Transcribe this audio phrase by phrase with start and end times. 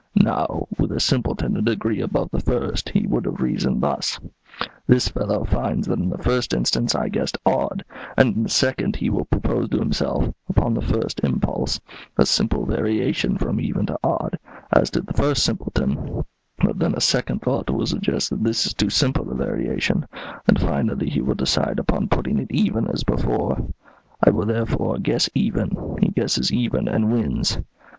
[0.15, 4.19] Now, with a simpleton a degree above the first, he would have reasoned thus:
[4.87, 7.85] 'This fellow finds that in the first instance I guessed odd,
[8.17, 11.79] and in the second he will propose to himself, upon the first impulse,
[12.17, 14.39] a simple variation from even to odd,
[14.73, 16.25] as did the first simpleton;
[16.57, 20.07] but then a second thought will suggest that this is too simple a variation,
[20.47, 23.67] and finally he will decide upon putting it even as before.
[24.25, 27.59] I will therefore guess even;' he guesses even and wins.